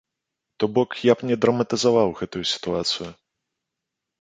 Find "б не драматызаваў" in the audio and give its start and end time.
1.19-2.17